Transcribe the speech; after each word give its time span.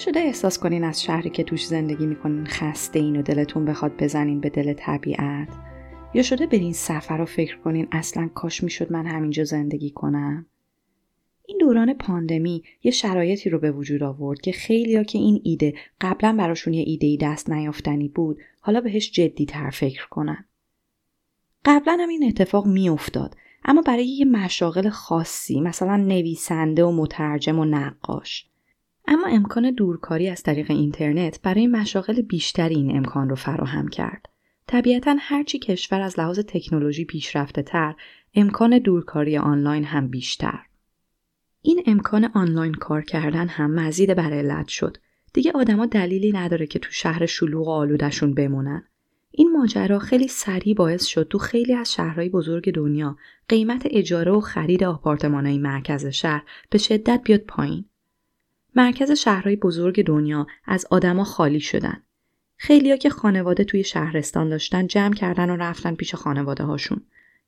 شده 0.00 0.20
احساس 0.20 0.58
کنین 0.58 0.84
از 0.84 1.02
شهری 1.02 1.30
که 1.30 1.44
توش 1.44 1.66
زندگی 1.66 2.06
می‌کنین 2.06 2.44
خسته 2.44 2.98
این 2.98 3.16
و 3.16 3.22
دلتون 3.22 3.64
بخواد 3.64 3.96
بزنین 3.96 4.40
به 4.40 4.50
دل 4.50 4.72
طبیعت؟ 4.72 5.48
یا 6.14 6.22
شده 6.22 6.46
برین 6.46 6.72
سفر 6.72 7.18
رو 7.18 7.24
فکر 7.24 7.58
کنین 7.58 7.88
اصلا 7.92 8.28
کاش 8.34 8.62
می‌شد 8.62 8.92
من 8.92 9.06
همینجا 9.06 9.44
زندگی 9.44 9.90
کنم؟ 9.90 10.46
این 11.46 11.58
دوران 11.58 11.94
پاندمی 11.94 12.62
یه 12.82 12.90
شرایطی 12.90 13.50
رو 13.50 13.58
به 13.58 13.72
وجود 13.72 14.02
آورد 14.02 14.40
که 14.40 14.52
خیلیا 14.52 15.02
که 15.02 15.18
این 15.18 15.40
ایده 15.44 15.74
قبلا 16.00 16.36
براشون 16.38 16.74
یه 16.74 16.84
ایده 16.86 17.06
ای 17.06 17.16
دست 17.16 17.50
نیافتنی 17.50 18.08
بود 18.08 18.38
حالا 18.60 18.80
بهش 18.80 19.10
جدی 19.10 19.46
تر 19.46 19.70
فکر 19.70 20.08
کنن. 20.08 20.44
قبلا 21.64 21.98
هم 22.00 22.08
این 22.08 22.24
اتفاق 22.24 22.66
میافتاد 22.66 23.36
اما 23.64 23.82
برای 23.82 24.06
یه 24.06 24.24
مشاغل 24.24 24.88
خاصی 24.88 25.60
مثلا 25.60 25.96
نویسنده 25.96 26.84
و 26.84 26.92
مترجم 26.92 27.58
و 27.58 27.64
نقاش. 27.64 28.49
اما 29.12 29.26
امکان 29.26 29.70
دورکاری 29.70 30.28
از 30.28 30.42
طریق 30.42 30.70
اینترنت 30.70 31.42
برای 31.42 31.66
مشاغل 31.66 32.20
بیشتری 32.20 32.74
این 32.74 32.96
امکان 32.96 33.28
رو 33.28 33.36
فراهم 33.36 33.88
کرد. 33.88 34.26
طبیعتا 34.66 35.16
هرچی 35.20 35.58
کشور 35.58 36.00
از 36.00 36.18
لحاظ 36.18 36.38
تکنولوژی 36.38 37.04
پیشرفته 37.04 37.62
تر، 37.62 37.94
امکان 38.34 38.78
دورکاری 38.78 39.36
آنلاین 39.38 39.84
هم 39.84 40.08
بیشتر. 40.08 40.58
این 41.62 41.82
امکان 41.86 42.24
آنلاین 42.34 42.74
کار 42.74 43.02
کردن 43.02 43.48
هم 43.48 43.70
مزید 43.70 44.14
بر 44.14 44.32
علت 44.32 44.68
شد. 44.68 44.96
دیگه 45.32 45.52
آدما 45.52 45.86
دلیلی 45.86 46.32
نداره 46.32 46.66
که 46.66 46.78
تو 46.78 46.90
شهر 46.92 47.26
شلوغ 47.26 47.68
و 47.68 47.70
آلودشون 47.70 48.34
بمونن. 48.34 48.84
این 49.30 49.52
ماجرا 49.52 49.98
خیلی 49.98 50.28
سریع 50.28 50.74
باعث 50.74 51.04
شد 51.04 51.28
تو 51.28 51.38
خیلی 51.38 51.74
از 51.74 51.92
شهرهای 51.92 52.28
بزرگ 52.28 52.74
دنیا 52.74 53.16
قیمت 53.48 53.86
اجاره 53.90 54.32
و 54.32 54.40
خرید 54.40 54.84
آپارتمانهای 54.84 55.58
مرکز 55.58 56.06
شهر 56.06 56.42
به 56.70 56.78
شدت 56.78 57.20
بیاد 57.24 57.40
پایین. 57.40 57.84
مرکز 58.74 59.10
شهرهای 59.10 59.56
بزرگ 59.56 60.04
دنیا 60.04 60.46
از 60.64 60.86
آدما 60.90 61.24
خالی 61.24 61.60
شدن. 61.60 62.02
خیلیا 62.56 62.96
که 62.96 63.10
خانواده 63.10 63.64
توی 63.64 63.84
شهرستان 63.84 64.48
داشتن 64.48 64.86
جمع 64.86 65.14
کردن 65.14 65.50
و 65.50 65.56
رفتن 65.56 65.94
پیش 65.94 66.14
خانواده 66.14 66.64
هاشون. 66.64 67.00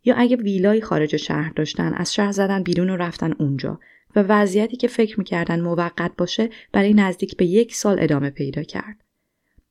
یا 0.05 0.14
اگه 0.14 0.37
ویلای 0.37 0.81
خارج 0.81 1.17
شهر 1.17 1.53
داشتن 1.56 1.95
از 1.95 2.14
شهر 2.14 2.33
زدن 2.33 2.62
بیرون 2.62 2.91
و 2.91 2.97
رفتن 2.97 3.33
اونجا 3.39 3.81
و 4.17 4.23
وضعیتی 4.29 4.77
که 4.77 4.89
فکر 4.89 5.19
می‌کردن 5.19 5.61
موقت 5.61 6.12
باشه 6.17 6.51
برای 6.73 6.95
نزدیک 6.95 7.36
به 7.36 7.47
یک 7.47 7.75
سال 7.75 7.97
ادامه 8.01 8.31
پیدا 8.31 8.62
کرد. 8.62 9.05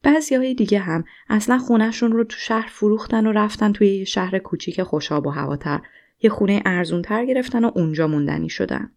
بعضی 0.04 0.36
های 0.36 0.54
دیگه 0.54 0.80
هم 0.80 1.04
اصلا 1.30 1.58
خونهشون 1.58 2.12
رو 2.12 2.24
تو 2.24 2.38
شهر 2.38 2.68
فروختن 2.72 3.28
و 3.28 3.32
رفتن 3.32 3.74
توی 3.74 3.88
یه 3.88 4.06
شهر 4.06 4.40
کوچیک 4.40 4.84
خوشاب 4.84 5.28
و 5.28 5.30
هواتر 5.30 5.82
یه 6.22 6.30
خونه 6.30 6.62
ارزونتر 6.66 7.26
گرفتن 7.26 7.66
و 7.66 7.72
اونجا 7.76 8.08
موندنی 8.08 8.50
شدن. 8.50 8.92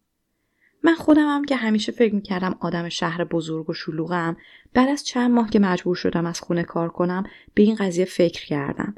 من 0.84 0.94
خودم 0.94 1.26
هم 1.26 1.44
که 1.44 1.56
همیشه 1.56 1.92
فکر 1.92 2.14
می‌کردم 2.14 2.56
آدم 2.60 2.88
شهر 2.88 3.24
بزرگ 3.24 3.70
و 3.70 3.72
شلوغم 3.72 4.36
بعد 4.74 4.88
از 4.88 5.04
چند 5.04 5.30
ماه 5.30 5.50
که 5.50 5.58
مجبور 5.58 5.96
شدم 5.96 6.26
از 6.26 6.40
خونه 6.40 6.62
کار 6.62 6.88
کنم 6.88 7.24
به 7.54 7.62
این 7.62 7.74
قضیه 7.74 8.04
فکر 8.04 8.46
کردم 8.46 8.94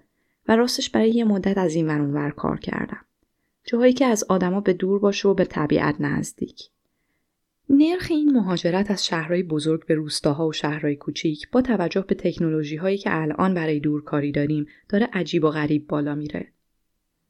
و 0.49 0.57
راستش 0.57 0.91
برای 0.91 1.11
یه 1.11 1.25
مدت 1.25 1.59
از 1.59 1.75
این 1.75 1.89
ور 1.89 2.31
کار 2.31 2.61
کردم. 2.61 3.01
جاهایی 3.65 3.93
که 3.93 4.07
از 4.07 4.25
آدما 4.25 4.61
به 4.61 4.73
دور 4.73 4.99
باشه 4.99 5.29
و 5.29 5.35
به 5.35 5.45
طبیعت 5.45 5.97
نزدیک. 6.01 6.63
نرخ 7.71 8.07
این 8.11 8.33
مهاجرت 8.33 8.91
از 8.91 9.07
شهرهای 9.07 9.43
بزرگ 9.43 9.87
به 9.87 9.95
روستاها 9.95 10.49
و 10.49 10.53
شهرهای 10.53 10.97
کوچیک 10.97 11.51
با 11.51 11.63
توجه 11.63 12.05
به 12.09 12.15
تکنولوژی 12.15 12.77
هایی 12.77 12.99
که 12.99 13.21
الان 13.23 13.55
برای 13.55 13.81
دورکاری 13.81 14.33
داریم 14.33 14.67
داره 14.89 15.09
عجیب 15.13 15.45
و 15.45 15.51
غریب 15.51 15.87
بالا 15.87 16.15
میره. 16.15 16.53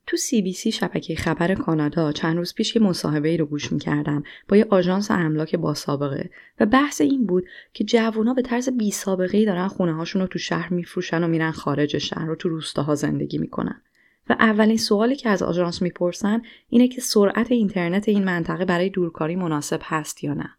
تو 0.07 0.17
سی 0.17 0.73
شبکه 0.73 1.15
خبر 1.15 1.55
کانادا 1.55 2.13
چند 2.13 2.37
روز 2.37 2.55
پیش 2.55 2.77
یه 2.77 2.83
مصاحبه 2.83 3.29
ای 3.29 3.37
رو 3.37 3.47
گوش 3.47 3.73
می‌کردم 3.73 4.23
با 4.49 4.57
یه 4.57 4.67
آژانس 4.71 5.11
املاک 5.11 5.57
با 5.57 5.75
سابقه 5.75 6.31
و 6.61 6.67
بحث 6.67 7.01
این 7.01 7.27
بود 7.27 7.45
که 7.73 7.85
جوونا 7.85 8.35
به 8.35 8.43
طرز 8.43 8.69
بی 8.69 8.91
سابقه 8.91 9.39
ای 9.39 9.45
دارن 9.45 9.69
خونه 9.69 9.95
هاشون 9.95 10.23
رو 10.23 10.29
تو 10.29 10.39
شهر 10.39 10.75
میفروشن 10.75 11.25
و 11.25 11.29
میرن 11.29 11.51
خارج 11.51 11.99
شهر 11.99 12.31
و 12.31 12.37
تو 12.37 12.49
روستاها 12.49 12.95
زندگی 12.95 13.39
می‌کنن. 13.39 13.83
و 14.31 14.33
اولین 14.33 14.77
سوالی 14.77 15.17
که 15.17 15.29
از 15.29 15.43
آژانس 15.43 15.83
می‌پرسن 15.83 16.43
اینه 16.69 16.89
که 16.89 17.01
سرعت 17.01 17.53
اینترنت 17.53 18.09
این 18.09 18.25
منطقه 18.25 18.65
برای 18.65 18.91
دورکاری 18.91 19.37
مناسب 19.37 19.81
هست 19.83 20.25
یا 20.25 20.35
نه. 20.35 20.51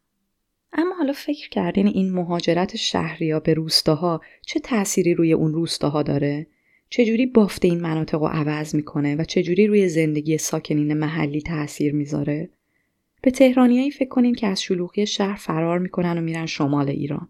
اما 0.74 0.96
حالا 0.96 1.14
فکر 1.14 1.50
کردین 1.50 1.88
این 1.88 2.14
مهاجرت 2.14 2.76
شهریا 2.76 3.40
به 3.40 3.54
روستاها 3.54 4.22
چه 4.46 4.60
تأثیری 4.60 5.14
روی 5.14 5.34
اون 5.34 5.54
روستاها 5.54 6.04
داره؟ 6.04 6.48
چجوری 6.90 7.26
بافت 7.26 7.66
این 7.66 7.82
مناطق 7.82 8.20
رو 8.20 8.28
عوض 8.28 8.76
می‌کنه 8.76 9.16
و 9.16 9.24
چجوری 9.24 9.68
روی 9.68 9.90
زندگی 9.90 10.38
ساکنین 10.38 10.94
محلی 10.94 11.42
تاثیر 11.42 11.94
می‌ذاره؟ 11.94 12.50
به 13.22 13.32
تهرانیایی 13.32 13.92
فکر 13.92 14.10
کنین 14.10 14.36
که 14.36 14.48
از 14.48 14.62
شلوغی 14.62 15.06
شهر 15.06 15.36
فرار 15.36 15.80
می‌کنن 15.80 16.18
و 16.18 16.22
میرن 16.22 16.46
شمال 16.46 16.90
ایران. 16.90 17.30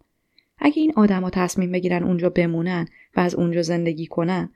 اگه 0.59 0.81
این 0.81 0.93
آدما 0.95 1.29
تصمیم 1.29 1.71
بگیرن 1.71 2.03
اونجا 2.03 2.29
بمونن 2.29 2.87
و 3.15 3.19
از 3.19 3.35
اونجا 3.35 3.61
زندگی 3.61 4.07
کنن 4.07 4.49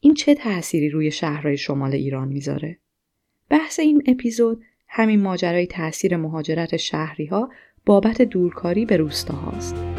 این 0.00 0.14
چه 0.14 0.34
تأثیری 0.34 0.88
روی 0.88 1.10
شهرهای 1.10 1.56
شمال 1.56 1.94
ایران 1.94 2.28
می‌ذاره؟ 2.28 2.78
بحث 3.50 3.80
این 3.80 4.02
اپیزود 4.06 4.64
همین 4.88 5.20
ماجرای 5.20 5.66
تاثیر 5.66 6.16
مهاجرت 6.16 6.76
شهری 6.76 7.26
ها 7.26 7.50
بابت 7.86 8.22
دورکاری 8.22 8.84
به 8.84 8.96
روستاهاست. 8.96 9.95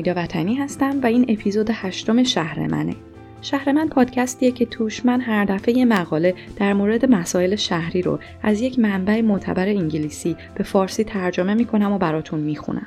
آیدا 0.00 0.14
وطنی 0.16 0.54
هستم 0.54 1.00
و 1.02 1.06
این 1.06 1.26
اپیزود 1.28 1.70
هشتم 1.72 2.22
شهر 2.22 2.66
منه 2.66 2.96
شهر 3.42 3.72
من 3.72 3.88
پادکستیه 3.88 4.50
که 4.50 4.66
توش 4.66 5.06
من 5.06 5.20
هر 5.20 5.44
دفعه 5.44 5.76
یه 5.76 5.84
مقاله 5.84 6.34
در 6.56 6.72
مورد 6.72 7.04
مسائل 7.10 7.56
شهری 7.56 8.02
رو 8.02 8.18
از 8.42 8.60
یک 8.60 8.78
منبع 8.78 9.20
معتبر 9.20 9.68
انگلیسی 9.68 10.36
به 10.54 10.64
فارسی 10.64 11.04
ترجمه 11.04 11.54
می‌کنم 11.54 11.92
و 11.92 11.98
براتون 11.98 12.40
می‌خونم. 12.40 12.86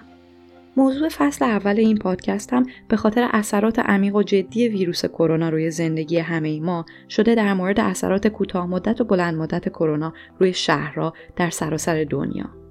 موضوع 0.78 1.10
فصل 1.10 1.46
اول 1.46 1.80
این 1.80 1.98
پادکست 1.98 2.54
هم 2.54 2.66
به 2.88 2.98
خاطر 2.98 3.30
اثرات 3.34 3.80
عمیق 3.80 4.16
و 4.16 4.24
جدی 4.24 4.68
ویروس 4.68 5.06
کرونا 5.06 5.50
روی 5.50 5.72
زندگی 5.72 6.18
همه 6.18 6.60
ما 6.60 6.86
شده 7.10 7.36
در 7.36 7.54
مورد 7.54 7.80
اثرات 7.80 8.28
کوتاه 8.28 8.68
مدت 8.68 9.02
و 9.02 9.04
بلند 9.04 9.36
مدت 9.36 9.70
کرونا 9.70 10.14
روی 10.40 10.54
شهرها 10.54 11.14
در 11.36 11.50
سراسر 11.50 12.06
دنیا. 12.10 12.63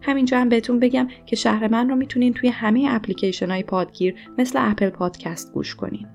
همینجا 0.00 0.40
هم 0.40 0.48
بهتون 0.48 0.80
بگم 0.80 1.08
که 1.26 1.36
شهر 1.36 1.68
من 1.68 1.88
رو 1.88 1.96
می‌تونین 1.96 2.32
توی 2.32 2.48
همه 2.48 2.86
اپلیکیشن 2.90 3.50
های 3.50 3.62
پادگیر 3.62 4.14
مثل 4.38 4.58
اپل 4.62 4.90
پادکست 4.90 5.52
گوش 5.52 5.74
کنین. 5.74 6.06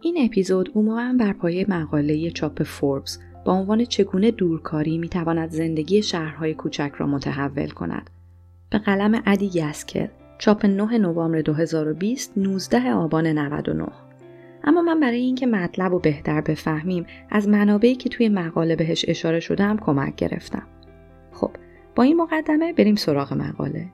این 0.00 0.24
اپیزود 0.24 0.72
عموما 0.74 1.14
بر 1.18 1.32
پایه 1.32 1.66
مقاله 1.68 2.30
چاپ 2.30 2.62
فوربس 2.62 3.18
با 3.44 3.52
عنوان 3.52 3.84
چگونه 3.84 4.30
دورکاری 4.30 4.98
می‌تواند 4.98 5.50
زندگی 5.50 6.02
شهرهای 6.02 6.54
کوچک 6.54 6.92
را 6.96 7.06
متحول 7.06 7.68
کند. 7.68 8.10
به 8.70 8.78
قلم 8.78 9.22
ادی 9.26 9.50
گسکل 9.50 10.06
چاپ 10.38 10.66
9 10.66 10.98
نوامبر 10.98 11.40
2020 11.40 12.32
19 12.36 12.92
آبان 12.92 13.26
99 13.26 13.86
اما 14.64 14.82
من 14.82 15.00
برای 15.00 15.20
اینکه 15.20 15.46
مطلب 15.46 15.92
رو 15.92 15.98
بهتر 15.98 16.40
بفهمیم 16.40 17.06
از 17.30 17.48
منابعی 17.48 17.94
که 17.94 18.08
توی 18.08 18.28
مقاله 18.28 18.76
بهش 18.76 19.04
اشاره 19.08 19.40
شدم 19.40 19.76
کمک 19.76 20.16
گرفتم. 20.16 20.66
خب 21.32 21.50
با 21.94 22.02
این 22.02 22.16
مقدمه 22.16 22.72
بریم 22.72 22.94
سراغ 22.94 23.32
مقاله. 23.32 23.86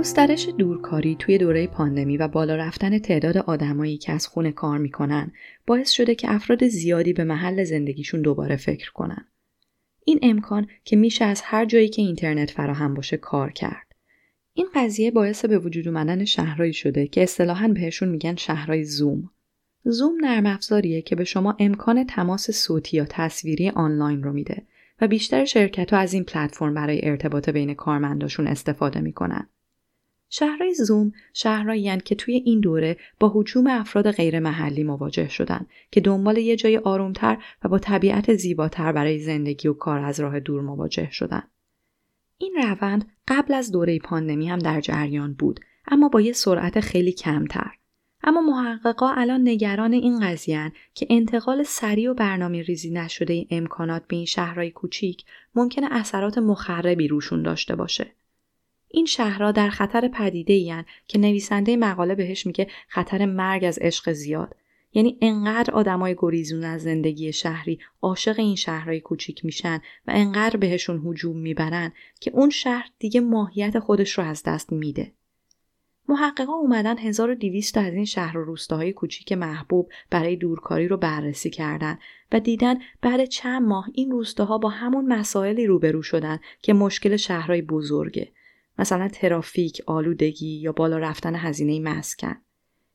گسترش 0.00 0.48
دورکاری 0.58 1.16
توی 1.18 1.38
دوره 1.38 1.66
پاندمی 1.66 2.16
و 2.16 2.28
بالا 2.28 2.56
رفتن 2.56 2.98
تعداد 2.98 3.36
آدمایی 3.36 3.98
که 3.98 4.12
از 4.12 4.26
خونه 4.26 4.52
کار 4.52 4.78
می‌کنن 4.78 5.32
باعث 5.66 5.90
شده 5.90 6.14
که 6.14 6.34
افراد 6.34 6.68
زیادی 6.68 7.12
به 7.12 7.24
محل 7.24 7.64
زندگیشون 7.64 8.22
دوباره 8.22 8.56
فکر 8.56 8.92
کنن. 8.92 9.26
این 10.04 10.18
امکان 10.22 10.66
که 10.84 10.96
میشه 10.96 11.24
از 11.24 11.42
هر 11.44 11.64
جایی 11.64 11.88
که 11.88 12.02
اینترنت 12.02 12.50
فراهم 12.50 12.94
باشه 12.94 13.16
کار 13.16 13.52
کرد. 13.52 13.94
این 14.54 14.66
قضیه 14.74 15.10
باعث 15.10 15.44
به 15.44 15.58
وجود 15.58 15.88
اومدن 15.88 16.24
شهرهایی 16.24 16.72
شده 16.72 17.06
که 17.06 17.22
اصطلاحا 17.22 17.68
بهشون 17.68 18.08
میگن 18.08 18.36
شهرهای 18.36 18.84
زوم. 18.84 19.30
زوم 19.84 20.14
نرم 20.20 20.46
افزاریه 20.46 21.02
که 21.02 21.16
به 21.16 21.24
شما 21.24 21.56
امکان 21.58 22.04
تماس 22.04 22.50
صوتی 22.50 22.96
یا 22.96 23.06
تصویری 23.08 23.68
آنلاین 23.68 24.22
رو 24.22 24.32
میده 24.32 24.62
و 25.00 25.08
بیشتر 25.08 25.44
شرکت 25.44 25.92
ها 25.92 25.98
از 25.98 26.12
این 26.12 26.24
پلتفرم 26.24 26.74
برای 26.74 27.08
ارتباط 27.08 27.48
بین 27.48 27.74
کارمنداشون 27.74 28.46
استفاده 28.46 29.00
می‌کنن. 29.00 29.48
شهرهای 30.30 30.74
زوم 30.74 31.12
شهرهایی 31.34 31.98
که 31.98 32.14
توی 32.14 32.34
این 32.34 32.60
دوره 32.60 32.96
با 33.20 33.32
حجوم 33.34 33.66
افراد 33.66 34.10
غیر 34.10 34.40
محلی 34.40 34.82
مواجه 34.82 35.28
شدن 35.28 35.66
که 35.90 36.00
دنبال 36.00 36.38
یه 36.38 36.56
جای 36.56 36.78
آرومتر 36.78 37.38
و 37.64 37.68
با 37.68 37.78
طبیعت 37.78 38.34
زیباتر 38.34 38.92
برای 38.92 39.18
زندگی 39.18 39.68
و 39.68 39.72
کار 39.72 39.98
از 39.98 40.20
راه 40.20 40.40
دور 40.40 40.62
مواجه 40.62 41.10
شدن. 41.10 41.42
این 42.38 42.54
روند 42.62 43.12
قبل 43.28 43.54
از 43.54 43.72
دوره 43.72 43.98
پاندمی 43.98 44.48
هم 44.48 44.58
در 44.58 44.80
جریان 44.80 45.32
بود 45.32 45.60
اما 45.88 46.08
با 46.08 46.20
یه 46.20 46.32
سرعت 46.32 46.80
خیلی 46.80 47.12
کمتر. 47.12 47.70
اما 48.22 48.40
محققا 48.40 49.10
الان 49.10 49.48
نگران 49.48 49.92
این 49.92 50.20
قضیه 50.20 50.72
که 50.94 51.06
انتقال 51.10 51.62
سریع 51.62 52.10
و 52.10 52.14
برنامه 52.14 52.62
ریزی 52.62 52.90
نشده 52.90 53.46
امکانات 53.50 54.02
به 54.08 54.16
این 54.16 54.24
شهرهای 54.24 54.70
کوچیک 54.70 55.24
ممکنه 55.54 55.88
اثرات 55.90 56.38
مخربی 56.38 57.08
روشون 57.08 57.42
داشته 57.42 57.76
باشه. 57.76 58.12
این 58.90 59.06
شهرها 59.06 59.52
در 59.52 59.70
خطر 59.70 60.08
پدیده 60.08 60.52
این 60.52 60.84
که 61.06 61.18
نویسنده 61.18 61.76
مقاله 61.76 62.14
بهش 62.14 62.46
میگه 62.46 62.66
خطر 62.88 63.26
مرگ 63.26 63.64
از 63.64 63.78
عشق 63.78 64.12
زیاد 64.12 64.56
یعنی 64.92 65.18
انقدر 65.20 65.74
آدمای 65.74 66.16
گریزون 66.18 66.64
از 66.64 66.82
زندگی 66.82 67.32
شهری 67.32 67.78
عاشق 68.02 68.38
این 68.38 68.56
شهرهای 68.56 69.00
کوچیک 69.00 69.44
میشن 69.44 69.80
و 70.06 70.10
انقدر 70.14 70.56
بهشون 70.56 71.02
هجوم 71.06 71.36
می‌برن 71.36 71.92
که 72.20 72.30
اون 72.34 72.50
شهر 72.50 72.90
دیگه 72.98 73.20
ماهیت 73.20 73.78
خودش 73.78 74.18
رو 74.18 74.24
از 74.24 74.42
دست 74.42 74.72
میده. 74.72 75.12
محققا 76.08 76.52
اومدن 76.52 76.98
1200 76.98 77.78
از 77.78 77.94
این 77.94 78.04
شهر 78.04 78.38
و 78.38 78.44
روستاهای 78.44 78.92
کوچیک 78.92 79.32
محبوب 79.32 79.92
برای 80.10 80.36
دورکاری 80.36 80.88
رو 80.88 80.96
بررسی 80.96 81.50
کردن 81.50 81.98
و 82.32 82.40
دیدن 82.40 82.78
بعد 83.02 83.24
چند 83.24 83.62
ماه 83.62 83.86
این 83.94 84.10
روستاها 84.10 84.58
با 84.58 84.68
همون 84.68 85.12
مسائلی 85.12 85.66
روبرو 85.66 86.02
شدن 86.02 86.38
که 86.62 86.72
مشکل 86.72 87.16
شهرهای 87.16 87.62
بزرگه 87.62 88.32
مثلا 88.78 89.08
ترافیک، 89.08 89.82
آلودگی 89.86 90.60
یا 90.60 90.72
بالا 90.72 90.98
رفتن 90.98 91.34
هزینه 91.34 91.80
مسکن. 91.80 92.36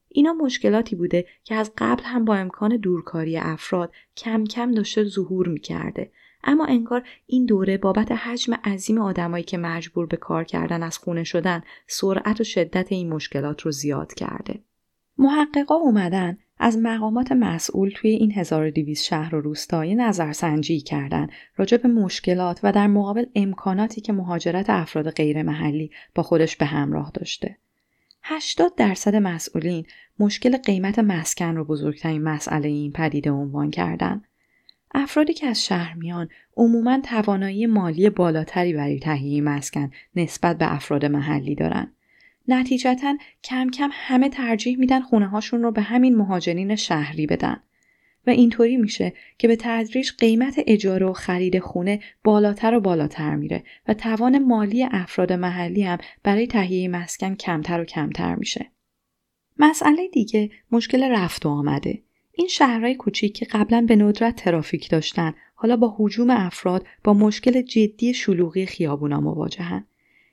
اینا 0.07 0.33
مشکلاتی 0.33 0.95
بوده 0.95 1.25
که 1.43 1.55
از 1.55 1.71
قبل 1.77 2.03
هم 2.03 2.25
با 2.25 2.35
امکان 2.35 2.77
دورکاری 2.77 3.37
افراد 3.37 3.93
کم 4.17 4.43
کم 4.43 4.71
داشته 4.71 5.03
ظهور 5.03 5.47
می‌کرده 5.47 6.11
اما 6.43 6.65
انگار 6.65 7.07
این 7.27 7.45
دوره 7.45 7.77
بابت 7.77 8.11
حجم 8.11 8.53
عظیم 8.53 8.97
آدمایی 8.97 9.43
که 9.43 9.57
مجبور 9.57 10.05
به 10.05 10.17
کار 10.17 10.43
کردن 10.43 10.83
از 10.83 10.97
خونه 10.97 11.23
شدن 11.23 11.63
سرعت 11.87 12.41
و 12.41 12.43
شدت 12.43 12.91
این 12.91 13.09
مشکلات 13.09 13.61
رو 13.61 13.71
زیاد 13.71 14.13
کرده. 14.13 14.59
محققا 15.17 15.75
اومدن 15.75 16.37
از 16.59 16.77
مقامات 16.77 17.31
مسئول 17.31 17.89
توی 17.95 18.09
این 18.09 18.31
1200 18.31 19.03
شهر 19.03 19.35
و 19.35 19.41
روستایی 19.41 19.95
نظرسنجی 19.95 20.81
کردند 20.81 21.31
راجع 21.57 21.77
به 21.77 21.87
مشکلات 21.87 22.59
و 22.63 22.71
در 22.71 22.87
مقابل 22.87 23.25
امکاناتی 23.35 24.01
که 24.01 24.13
مهاجرت 24.13 24.69
افراد 24.69 25.09
غیر 25.09 25.43
محلی 25.43 25.91
با 26.15 26.23
خودش 26.23 26.55
به 26.55 26.65
همراه 26.65 27.11
داشته. 27.13 27.57
80 28.23 28.75
درصد 28.75 29.15
مسئولین 29.15 29.85
مشکل 30.19 30.57
قیمت 30.57 30.99
مسکن 30.99 31.55
رو 31.55 31.65
بزرگترین 31.65 32.23
مسئله 32.23 32.67
این 32.67 32.91
پدیده 32.91 33.31
عنوان 33.31 33.71
کردند. 33.71 34.23
افرادی 34.93 35.33
که 35.33 35.47
از 35.47 35.65
شهر 35.65 35.93
میان 35.93 36.29
عموما 36.57 36.99
توانایی 36.99 37.65
مالی 37.65 38.09
بالاتری 38.09 38.73
برای 38.73 38.99
تهیه 38.99 39.41
مسکن 39.41 39.91
نسبت 40.15 40.57
به 40.57 40.73
افراد 40.73 41.05
محلی 41.05 41.55
دارند. 41.55 41.94
نتیجتا 42.47 43.17
کم 43.43 43.69
کم 43.69 43.89
همه 43.93 44.29
ترجیح 44.29 44.77
میدن 44.77 45.01
خونه 45.01 45.27
هاشون 45.27 45.63
رو 45.63 45.71
به 45.71 45.81
همین 45.81 46.15
مهاجرین 46.15 46.75
شهری 46.75 47.27
بدن 47.27 47.57
و 48.27 48.29
اینطوری 48.29 48.77
میشه 48.77 49.13
که 49.37 49.47
به 49.47 49.55
تدریج 49.59 50.11
قیمت 50.17 50.55
اجاره 50.67 51.05
و 51.05 51.13
خرید 51.13 51.59
خونه 51.59 51.99
بالاتر 52.23 52.73
و 52.73 52.79
بالاتر 52.79 53.35
میره 53.35 53.63
و 53.87 53.93
توان 53.93 54.39
مالی 54.39 54.83
افراد 54.83 55.33
محلی 55.33 55.83
هم 55.83 55.97
برای 56.23 56.47
تهیه 56.47 56.87
مسکن 56.87 57.35
کمتر 57.35 57.81
و 57.81 57.85
کمتر 57.85 58.35
میشه. 58.35 58.71
مسئله 59.59 60.07
دیگه 60.07 60.49
مشکل 60.71 61.03
رفت 61.03 61.45
و 61.45 61.49
آمده. 61.49 62.01
این 62.31 62.47
شهرهای 62.47 62.95
کوچیک 62.95 63.33
که 63.33 63.45
قبلا 63.45 63.85
به 63.87 63.95
ندرت 63.95 64.35
ترافیک 64.35 64.89
داشتن 64.89 65.33
حالا 65.55 65.77
با 65.77 65.95
حجوم 65.97 66.29
افراد 66.29 66.87
با 67.03 67.13
مشکل 67.13 67.61
جدی 67.61 68.13
شلوغی 68.13 68.65
خیابونا 68.65 69.19
مواجهن. 69.19 69.85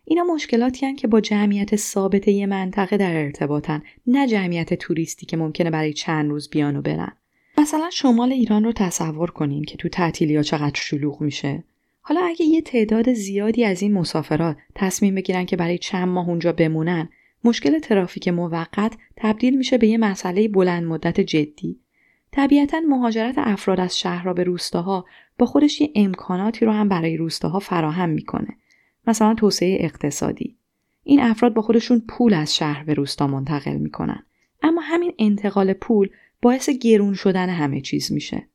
اینا 0.05 0.25
مشکلاتی 0.25 0.87
هن 0.87 0.97
که 0.97 1.09
با 1.09 1.21
جمعیت 1.21 1.77
ثابت 1.77 2.29
یه 2.29 2.47
منطقه 2.47 2.97
در 2.97 3.17
ارتباطن 3.17 3.83
نه 4.07 4.29
جمعیت 4.29 4.75
توریستی 4.75 5.27
که 5.27 5.37
ممکنه 5.37 5.71
برای 5.71 5.93
چند 5.93 6.31
روز 6.31 6.51
بیان 6.51 6.77
و 6.77 6.83
برن. 6.83 7.13
مثلا 7.59 7.91
شمال 7.91 8.33
ایران 8.33 8.65
رو 8.65 8.73
تصور 8.73 9.31
کنین 9.31 9.65
که 9.65 9.77
تو 9.77 9.89
تعطیلی 9.89 10.37
ها 10.37 10.43
چقدر 10.43 10.81
شلوغ 10.81 11.21
میشه. 11.21 11.65
حالا 12.01 12.21
اگه 12.25 12.47
یه 12.47 12.63
تعداد 12.63 13.13
زیادی 13.13 13.65
از 13.65 13.83
این 13.83 13.93
مسافرات 13.93 14.57
تصمیم 14.75 15.15
بگیرن 15.15 15.45
که 15.45 15.57
برای 15.57 15.79
چند 15.79 16.09
ماه 16.09 16.29
اونجا 16.29 16.53
بمونن 16.53 17.09
مشکل 17.45 17.79
ترافیک 17.79 18.29
موقت 18.29 18.97
تبدیل 19.17 19.57
میشه 19.59 19.79
به 19.79 19.87
یه 19.87 19.99
مسئله 19.99 20.49
بلند 20.49 20.85
مدت 20.85 21.21
جدی. 21.21 21.81
طبیعتا 22.33 22.81
مهاجرت 22.81 23.35
افراد 23.39 23.81
از 23.81 23.99
شهرها 23.99 24.33
به 24.33 24.45
روستاها 24.45 25.05
با 25.39 25.47
خودش 25.47 25.81
یه 25.81 25.93
امکاناتی 25.95 26.65
رو 26.65 26.73
هم 26.73 26.89
برای 26.89 27.17
روستاها 27.17 27.59
فراهم 27.59 28.09
می‌کنه. 28.09 28.57
مثلا 29.07 29.35
توسعه 29.35 29.79
اقتصادی. 29.81 30.57
این 31.05 31.21
افراد 31.21 31.55
با 31.55 31.63
خودشون 31.63 32.03
پول 32.09 32.35
از 32.35 32.55
شهر 32.55 32.85
به 32.85 32.95
روستا 32.95 33.27
منتقل 33.27 33.77
می‌کنن. 33.77 34.25
اما 34.63 34.81
همین 34.81 35.13
انتقال 35.19 35.73
پول 35.73 36.09
باعث 36.43 36.71
گرون 36.71 37.15
شدن 37.15 37.49
همه 37.49 37.81
چیز 37.81 38.13
میشه. 38.13 38.49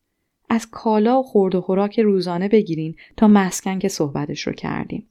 از 0.49 0.69
کالا 0.69 1.19
و 1.19 1.23
خورد 1.23 1.55
و 1.55 1.61
خوراک 1.61 1.99
روزانه 1.99 2.47
بگیرین 2.47 2.95
تا 3.17 3.27
مسکن 3.27 3.79
که 3.79 3.87
صحبتش 3.87 4.47
رو 4.47 4.53
کردیم. 4.53 5.07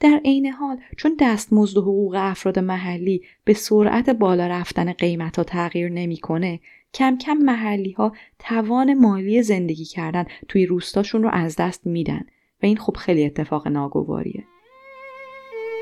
در 0.00 0.20
عین 0.24 0.46
حال 0.46 0.80
چون 0.96 1.16
دستمزد 1.20 1.76
و 1.76 1.82
حقوق 1.82 2.14
افراد 2.18 2.58
محلی 2.58 3.22
به 3.44 3.52
سرعت 3.52 4.10
بالا 4.10 4.46
رفتن 4.46 4.92
قیمت 4.92 5.36
ها 5.36 5.44
تغییر 5.44 5.88
نمی‌کنه 5.88 6.60
کم 6.94 7.18
کم 7.18 7.36
محلی 7.36 7.92
ها 7.92 8.12
توان 8.38 8.94
مالی 8.94 9.42
زندگی 9.42 9.84
کردن 9.84 10.24
توی 10.48 10.66
روستاشون 10.66 11.22
رو 11.22 11.28
از 11.32 11.56
دست 11.56 11.86
میدن. 11.86 12.24
و 12.62 12.66
این 12.66 12.76
خب 12.76 12.96
خیلی 12.96 13.24
اتفاق 13.24 13.68
ناگواریه. 13.68 14.44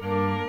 Música 0.00 0.47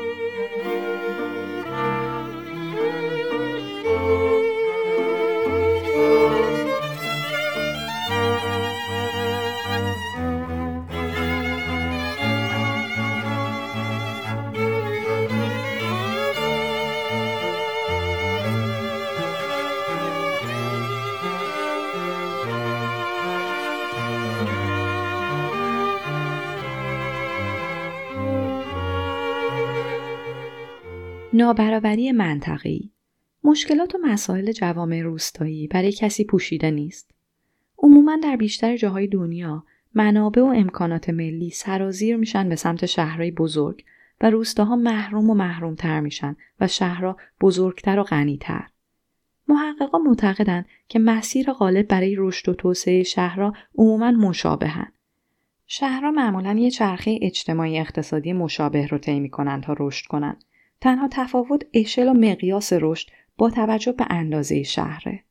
نابرابری 31.40 32.12
منطقی 32.12 32.92
مشکلات 33.44 33.96
و 33.96 33.98
مسائل 34.04 34.52
جوامع 34.52 35.02
روستایی 35.02 35.68
برای 35.68 35.92
کسی 35.92 36.24
پوشیده 36.24 36.72
نیست. 36.72 37.12
عموما 37.78 38.18
در 38.24 38.36
بیشتر 38.36 38.78
جاهای 38.78 39.08
دنیا 39.08 39.64
منابع 39.94 40.42
و 40.42 40.46
امکانات 40.46 41.10
ملی 41.10 41.50
سرازیر 41.50 42.18
میشن 42.18 42.50
به 42.50 42.56
سمت 42.56 42.86
شهرهای 42.86 43.32
بزرگ 43.32 43.84
و 44.22 44.30
روستاها 44.30 44.76
محروم 44.76 45.30
و 45.30 45.34
محرومتر 45.34 46.00
میشن 46.00 46.36
و 46.60 46.68
شهرها 46.68 47.18
بزرگتر 47.42 48.00
و 48.00 48.04
غنیتر. 48.04 48.68
محققا 49.48 49.98
معتقدند 49.98 50.66
که 50.88 51.00
مسیر 51.00 51.52
غالب 51.52 51.88
برای 51.88 52.16
رشد 52.18 52.50
و 52.50 52.54
توسعه 52.54 53.04
شهرها 53.04 53.54
عموما 53.78 54.12
مشابهن. 54.12 54.92
شهرها 55.68 56.12
معمولا 56.12 56.54
یه 56.54 56.72
چرخه 56.72 57.20
اجتماعی 57.22 57.80
اقتصادی 57.80 58.34
مشابه 58.34 58.88
رو 58.88 58.98
طی 58.98 59.20
می‌کنن 59.20 59.62
تا 59.62 59.76
رشد 59.80 60.06
کنند 60.08 60.44
تنها 60.82 61.08
تفاوت 61.12 61.66
اشل 61.74 62.08
و 62.08 62.14
مقیاس 62.14 62.74
رشد 62.74 63.10
با 63.38 63.50
توجه 63.50 63.92
به 63.92 64.06
اندازه 64.10 64.64
شهره. 64.64 65.24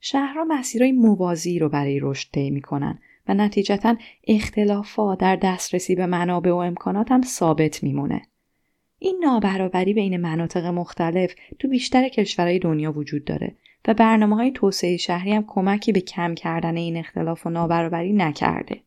شهرها 0.00 0.44
مسیرهای 0.44 0.92
موازی 0.92 1.58
رو 1.58 1.68
برای 1.68 2.00
رشد 2.00 2.30
طی 2.32 2.50
می‌کنن 2.50 2.98
و 3.28 3.34
نتیجتا 3.34 3.96
اختلافات 4.28 5.18
در 5.18 5.36
دسترسی 5.36 5.94
به 5.94 6.06
منابع 6.06 6.50
و 6.50 6.54
امکانات 6.54 7.12
هم 7.12 7.22
ثابت 7.22 7.82
میمونه. 7.82 8.22
این 8.98 9.20
نابرابری 9.24 9.94
بین 9.94 10.16
مناطق 10.16 10.66
مختلف 10.66 11.34
تو 11.58 11.68
بیشتر 11.68 12.08
کشورهای 12.08 12.58
دنیا 12.58 12.92
وجود 12.92 13.24
داره 13.24 13.54
و 13.88 13.94
برنامه 13.94 14.36
های 14.36 14.50
توسعه 14.50 14.96
شهری 14.96 15.32
هم 15.32 15.44
کمکی 15.46 15.92
به 15.92 16.00
کم 16.00 16.34
کردن 16.34 16.76
این 16.76 16.96
اختلاف 16.96 17.46
و 17.46 17.50
نابرابری 17.50 18.12
نکرده. 18.12 18.80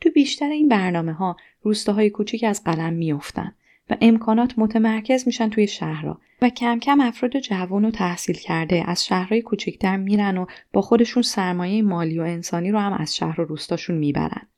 تو 0.00 0.10
بیشتر 0.10 0.50
این 0.50 0.68
برنامه 0.68 1.12
ها 1.12 1.36
روستاهای 1.62 2.10
کوچیک 2.10 2.44
از 2.44 2.64
قلم 2.64 2.92
میافتند 2.92 3.54
و 3.90 3.96
امکانات 4.00 4.58
متمرکز 4.58 5.26
میشن 5.26 5.48
توی 5.48 5.66
شهرها 5.66 6.20
و 6.42 6.48
کم 6.48 6.78
کم 6.78 7.00
افراد 7.00 7.38
جوان 7.38 7.84
و 7.84 7.90
تحصیل 7.90 8.36
کرده 8.36 8.84
از 8.86 9.04
شهرهای 9.04 9.42
کوچکتر 9.42 9.96
میرن 9.96 10.38
و 10.38 10.46
با 10.72 10.80
خودشون 10.80 11.22
سرمایه 11.22 11.82
مالی 11.82 12.18
و 12.18 12.22
انسانی 12.22 12.70
رو 12.70 12.78
هم 12.78 12.92
از 12.92 13.16
شهر 13.16 13.40
و 13.40 13.44
روستاشون 13.44 13.98
می‌برن. 13.98 14.48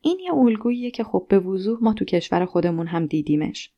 این 0.00 0.18
یه 0.18 0.34
الگوییه 0.34 0.90
که 0.90 1.04
خب 1.04 1.26
به 1.28 1.38
وضوح 1.38 1.78
ما 1.82 1.94
تو 1.94 2.04
کشور 2.04 2.44
خودمون 2.44 2.86
هم 2.86 3.06
دیدیمش. 3.06 3.72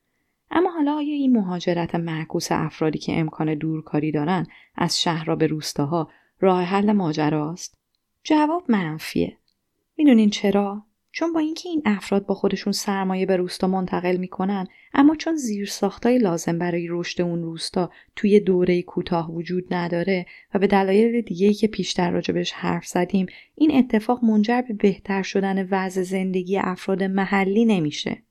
اما 0.50 0.70
حالا 0.70 0.94
آیا 0.94 1.14
این 1.14 1.32
مهاجرت 1.32 1.94
معکوس 1.94 2.52
افرادی 2.52 2.98
که 2.98 3.18
امکان 3.18 3.54
دورکاری 3.54 4.12
دارن 4.12 4.46
از 4.74 5.00
شهر 5.00 5.24
را 5.24 5.36
به 5.36 5.46
روستاها 5.46 6.10
راه 6.40 6.62
حل 6.62 6.92
ماجراست؟ 6.92 7.78
جواب 8.24 8.64
منفیه. 8.68 9.36
می‌دونین 9.96 10.30
چرا؟ 10.30 10.82
چون 11.12 11.32
با 11.32 11.40
اینکه 11.40 11.68
این 11.68 11.82
افراد 11.84 12.26
با 12.26 12.34
خودشون 12.34 12.72
سرمایه 12.72 13.26
به 13.26 13.36
روستا 13.36 13.66
منتقل 13.66 14.16
می‌کنن 14.16 14.66
اما 14.94 15.16
چون 15.16 15.36
زیر 15.36 15.66
ساختای 15.66 16.18
لازم 16.18 16.58
برای 16.58 16.86
رشد 16.90 17.22
اون 17.22 17.42
روستا 17.42 17.90
توی 18.16 18.40
دوره 18.40 18.82
کوتاه 18.82 19.32
وجود 19.32 19.74
نداره 19.74 20.26
و 20.54 20.58
به 20.58 20.66
دلایل 20.66 21.20
دیگه 21.20 21.52
که 21.54 21.66
پیشتر 21.66 22.10
راجبش 22.10 22.52
حرف 22.52 22.86
زدیم 22.86 23.26
این 23.54 23.74
اتفاق 23.74 24.24
منجر 24.24 24.62
به 24.62 24.74
بهتر 24.74 25.22
شدن 25.22 25.68
وضع 25.70 26.02
زندگی 26.02 26.58
افراد 26.58 27.02
محلی 27.02 27.64
نمیشه. 27.64 28.22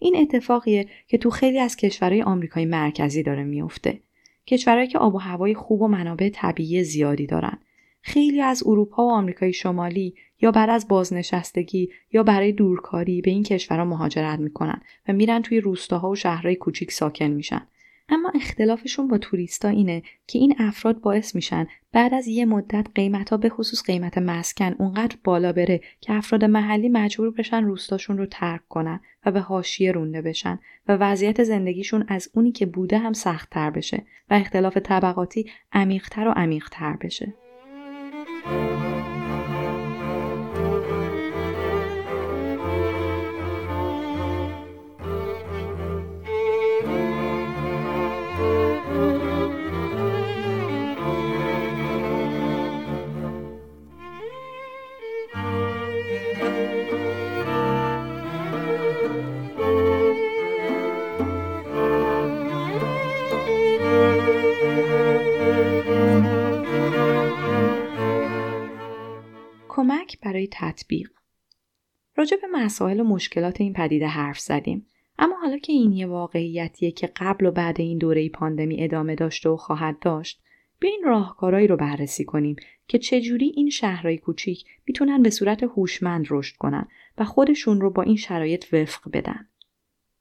این 0.00 0.16
اتفاقیه 0.16 0.88
که 1.08 1.18
تو 1.18 1.30
خیلی 1.30 1.58
از 1.58 1.76
کشورهای 1.76 2.22
آمریکای 2.22 2.64
مرکزی 2.64 3.22
داره 3.22 3.44
میفته 3.44 4.00
کشورهایی 4.46 4.88
که 4.88 4.98
آب 4.98 5.14
و 5.14 5.18
هوای 5.18 5.54
خوب 5.54 5.82
و 5.82 5.88
منابع 5.88 6.28
طبیعی 6.28 6.84
زیادی 6.84 7.26
دارن. 7.26 7.58
خیلی 8.06 8.42
از 8.42 8.62
اروپا 8.66 9.06
و 9.06 9.10
آمریکای 9.10 9.52
شمالی 9.52 10.14
یا 10.40 10.50
بعد 10.50 10.70
از 10.70 10.88
بازنشستگی 10.88 11.90
یا 12.12 12.22
برای 12.22 12.52
دورکاری 12.52 13.20
به 13.20 13.30
این 13.30 13.42
کشورها 13.42 13.84
مهاجرت 13.84 14.38
می‌کنن 14.38 14.80
و 15.08 15.12
میرن 15.12 15.42
توی 15.42 15.60
روستاها 15.60 16.10
و 16.10 16.14
شهرهای 16.14 16.56
کوچیک 16.56 16.92
ساکن 16.92 17.24
میشن 17.24 17.66
اما 18.08 18.32
اختلافشون 18.34 19.08
با 19.08 19.18
توریستا 19.18 19.68
اینه 19.68 20.02
که 20.26 20.38
این 20.38 20.54
افراد 20.58 21.00
باعث 21.00 21.34
میشن 21.34 21.66
بعد 21.92 22.14
از 22.14 22.26
یه 22.26 22.44
مدت 22.44 22.86
قیمت 22.94 23.30
ها 23.30 23.36
به 23.36 23.48
خصوص 23.48 23.82
قیمت 23.82 24.18
مسکن 24.18 24.74
اونقدر 24.78 25.16
بالا 25.24 25.52
بره 25.52 25.80
که 26.00 26.12
افراد 26.12 26.44
محلی 26.44 26.88
مجبور 26.88 27.30
بشن 27.30 27.64
روستاشون 27.64 28.18
رو 28.18 28.26
ترک 28.26 28.68
کنن 28.68 29.00
و 29.26 29.30
به 29.30 29.40
حاشیه 29.40 29.92
رونده 29.92 30.22
بشن 30.22 30.58
و 30.88 30.96
وضعیت 30.96 31.42
زندگیشون 31.42 32.04
از 32.08 32.30
اونی 32.34 32.52
که 32.52 32.66
بوده 32.66 32.98
هم 32.98 33.12
سختتر 33.12 33.70
بشه 33.70 34.06
و 34.30 34.34
اختلاف 34.34 34.76
طبقاتی 34.76 35.50
عمیقتر 35.72 36.28
و 36.28 36.30
عمیقتر 36.30 36.96
بشه. 36.96 37.45
Bye. 38.46 38.85
کمک 69.86 70.20
برای 70.20 70.48
تطبیق 70.52 71.10
راجع 72.16 72.36
به 72.36 72.46
مسائل 72.52 73.00
و 73.00 73.04
مشکلات 73.04 73.60
این 73.60 73.72
پدیده 73.72 74.06
حرف 74.06 74.38
زدیم 74.38 74.86
اما 75.18 75.36
حالا 75.40 75.58
که 75.58 75.72
این 75.72 75.92
یه 75.92 76.06
واقعیتیه 76.06 76.90
که 76.90 77.12
قبل 77.16 77.46
و 77.46 77.50
بعد 77.50 77.80
این 77.80 77.98
دوره 77.98 78.28
پاندمی 78.28 78.84
ادامه 78.84 79.14
داشته 79.14 79.48
و 79.48 79.56
خواهد 79.56 79.98
داشت 79.98 80.42
این 80.82 81.02
راهکارهایی 81.04 81.66
رو 81.66 81.76
بررسی 81.76 82.24
کنیم 82.24 82.56
که 82.88 82.98
چجوری 82.98 83.52
این 83.56 83.70
شهرهای 83.70 84.18
کوچیک 84.18 84.64
می‌تونن 84.86 85.22
به 85.22 85.30
صورت 85.30 85.62
هوشمند 85.62 86.26
رشد 86.30 86.56
کنن 86.56 86.88
و 87.18 87.24
خودشون 87.24 87.80
رو 87.80 87.90
با 87.90 88.02
این 88.02 88.16
شرایط 88.16 88.74
وفق 88.74 89.10
بدن. 89.12 89.48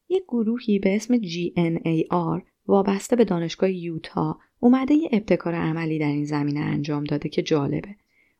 یک 0.09 0.23
گروهی 0.23 0.79
به 0.79 0.95
اسم 0.95 1.17
GNAR 1.17 2.41
وابسته 2.67 3.15
به 3.15 3.25
دانشگاه 3.25 3.71
یوتا 3.71 4.39
اومده 4.59 4.93
یه 4.93 5.09
ابتکار 5.11 5.55
عملی 5.55 5.99
در 5.99 6.11
این 6.11 6.25
زمینه 6.25 6.59
انجام 6.59 7.03
داده 7.03 7.29
که 7.29 7.41
جالبه. 7.41 7.95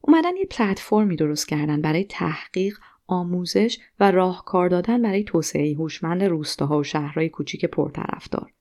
اومدن 0.08 0.38
یه 0.38 0.46
پلتفرمی 0.46 1.16
درست 1.16 1.48
کردن 1.48 1.82
برای 1.82 2.04
تحقیق، 2.04 2.78
آموزش 3.08 3.78
و 4.00 4.12
راهکار 4.12 4.70
دادن 4.70 5.02
برای 5.02 5.24
توسعه 5.24 5.76
هوشمند 5.76 6.24
روستاها 6.24 6.80
و 6.80 6.84
شهرهای 6.84 7.30
کوچیک 7.30 7.66
پرطرفدار. 7.66 8.52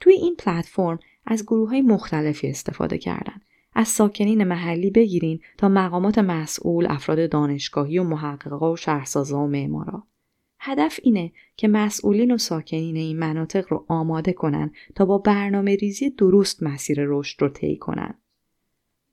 توی 0.00 0.12
این 0.12 0.36
پلتفرم 0.36 0.98
از 1.26 1.42
گروه 1.42 1.68
های 1.68 1.82
مختلفی 1.82 2.48
استفاده 2.48 2.98
کردن. 2.98 3.40
از 3.74 3.88
ساکنین 3.88 4.44
محلی 4.44 4.90
بگیرین 4.90 5.40
تا 5.58 5.68
مقامات 5.68 6.18
مسئول، 6.18 6.86
افراد 6.90 7.30
دانشگاهی 7.30 7.98
و 7.98 8.04
محققا 8.04 8.72
و 8.72 8.76
شهرسازا 8.76 9.38
و 9.38 9.46
معمارا. 9.46 10.02
هدف 10.60 11.00
اینه 11.02 11.32
که 11.56 11.68
مسئولین 11.68 12.30
و 12.30 12.38
ساکنین 12.38 12.96
این 12.96 13.18
مناطق 13.18 13.64
رو 13.68 13.84
آماده 13.88 14.32
کنن 14.32 14.70
تا 14.94 15.04
با 15.04 15.18
برنامه 15.18 15.76
ریزی 15.76 16.10
درست 16.10 16.62
مسیر 16.62 16.98
رشد 17.00 17.42
رو 17.42 17.48
طی 17.48 17.76
کنن. 17.76 18.14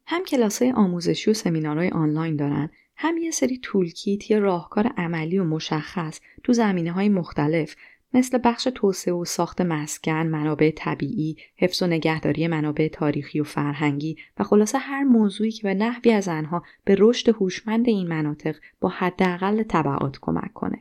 هم 0.07 0.23
های 0.61 0.71
آموزشی 0.71 1.31
و 1.31 1.33
سمینارهای 1.33 1.89
آنلاین 1.89 2.35
دارن 2.35 2.69
هم 2.95 3.17
یه 3.17 3.31
سری 3.31 3.59
تولکیت 3.63 4.31
یا 4.31 4.39
راهکار 4.39 4.87
عملی 4.87 5.39
و 5.39 5.43
مشخص 5.43 6.19
تو 6.43 6.53
زمینه 6.53 6.91
های 6.91 7.09
مختلف 7.09 7.75
مثل 8.13 8.39
بخش 8.43 8.67
توسعه 8.75 9.13
و 9.13 9.25
ساخت 9.25 9.61
مسکن، 9.61 10.27
منابع 10.27 10.71
طبیعی، 10.75 11.37
حفظ 11.55 11.81
و 11.81 11.87
نگهداری 11.87 12.47
منابع 12.47 12.87
تاریخی 12.87 13.39
و 13.39 13.43
فرهنگی 13.43 14.17
و 14.37 14.43
خلاصه 14.43 14.77
هر 14.77 15.03
موضوعی 15.03 15.51
که 15.51 15.63
به 15.63 15.73
نحوی 15.73 16.11
از 16.11 16.27
آنها 16.27 16.63
به 16.85 16.95
رشد 16.99 17.29
هوشمند 17.29 17.87
این 17.87 18.07
مناطق 18.07 18.55
با 18.81 18.89
حداقل 18.89 19.63
تبعات 19.63 20.17
کمک 20.21 20.53
کنه. 20.53 20.79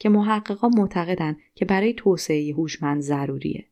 که 0.00 0.08
محققا 0.08 0.68
معتقدند 0.68 1.38
که 1.54 1.64
برای 1.64 1.92
توسعه 1.92 2.52
هوشمند 2.52 3.00
ضروریه. 3.00 3.66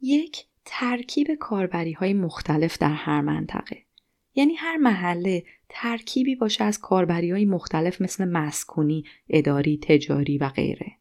یک 0.00 0.46
ترکیب 0.64 1.34
کاربری 1.34 1.92
های 1.92 2.14
مختلف 2.14 2.78
در 2.78 2.92
هر 2.92 3.20
منطقه. 3.20 3.76
یعنی 4.34 4.54
هر 4.54 4.76
محله 4.76 5.44
ترکیبی 5.68 6.34
باشه 6.34 6.64
از 6.64 6.80
کاربری 6.80 7.30
های 7.30 7.44
مختلف 7.44 8.00
مثل 8.00 8.24
مسکونی، 8.24 9.04
اداری، 9.28 9.78
تجاری 9.82 10.38
و 10.38 10.48
غیره. 10.48 10.92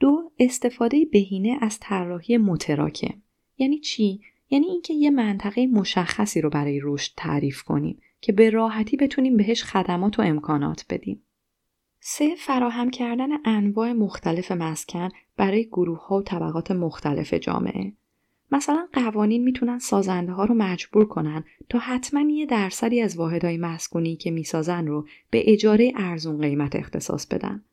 دو 0.00 0.32
استفاده 0.38 1.04
بهینه 1.04 1.58
از 1.60 1.78
طراحی 1.80 2.36
متراکم. 2.36 3.22
یعنی 3.58 3.78
چی؟ 3.78 4.20
یعنی 4.50 4.66
اینکه 4.66 4.94
یه 4.94 5.10
منطقه 5.10 5.66
مشخصی 5.66 6.40
رو 6.40 6.50
برای 6.50 6.80
رشد 6.82 7.12
تعریف 7.16 7.62
کنیم 7.62 8.00
که 8.20 8.32
به 8.32 8.50
راحتی 8.50 8.96
بتونیم 8.96 9.36
بهش 9.36 9.62
خدمات 9.62 10.18
و 10.18 10.22
امکانات 10.22 10.84
بدیم. 10.90 11.22
سه 12.00 12.34
فراهم 12.34 12.90
کردن 12.90 13.28
انواع 13.44 13.92
مختلف 13.92 14.52
مسکن 14.52 15.08
برای 15.36 15.66
گروه 15.66 16.06
ها 16.06 16.18
و 16.18 16.22
طبقات 16.22 16.70
مختلف 16.70 17.34
جامعه. 17.34 17.92
مثلا 18.52 18.88
قوانین 18.92 19.44
می‌تونن 19.44 19.78
سازنده 19.78 20.32
ها 20.32 20.44
رو 20.44 20.54
مجبور 20.54 21.08
کنن 21.08 21.44
تا 21.68 21.78
حتما 21.78 22.20
یه 22.20 22.46
درصدی 22.46 23.00
از 23.00 23.16
واحدهای 23.16 23.56
مسکونی 23.56 24.16
که 24.16 24.30
می‌سازن 24.30 24.86
رو 24.86 25.06
به 25.30 25.52
اجاره 25.52 25.92
ارزون 25.96 26.40
قیمت 26.40 26.76
اختصاص 26.76 27.26
بدن. 27.26 27.64